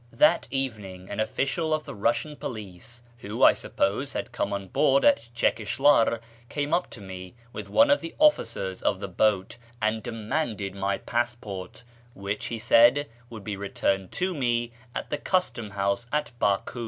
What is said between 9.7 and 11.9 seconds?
and demanded my passport,